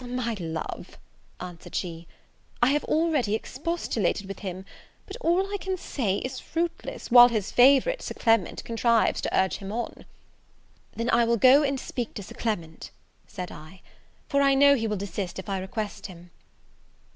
"My 0.03 0.35
love," 0.39 0.97
answered 1.39 1.75
she, 1.75 2.07
"I 2.59 2.69
have 2.71 2.83
already 2.85 3.35
expostulated 3.35 4.27
with 4.27 4.39
him; 4.39 4.65
but 5.05 5.15
all 5.21 5.45
I 5.53 5.57
can 5.57 5.77
say 5.77 6.17
is 6.25 6.39
fruitless, 6.39 7.11
while 7.11 7.29
his 7.29 7.51
favourite, 7.51 8.01
Sir 8.01 8.15
Clement, 8.15 8.63
contrives 8.63 9.21
to 9.21 9.39
urge 9.39 9.57
him 9.57 9.71
on." 9.71 10.05
"Then 10.95 11.11
I 11.11 11.23
will 11.25 11.37
go 11.37 11.61
and 11.61 11.79
speak 11.79 12.15
to 12.15 12.23
Sir 12.23 12.33
Clement," 12.33 12.89
said 13.27 13.51
I, 13.51 13.81
"for 14.27 14.41
I 14.41 14.55
know 14.55 14.73
he 14.73 14.87
will 14.87 14.97
desist 14.97 15.37
if 15.37 15.47
I 15.47 15.59
request 15.59 16.07
him." 16.07 16.31